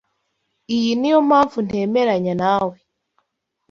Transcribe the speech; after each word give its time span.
Iyi 0.75 0.91
niyo 0.97 1.19
mpamvu 1.27 1.57
ntemeranya 1.67 2.33
nawe. 2.41 2.75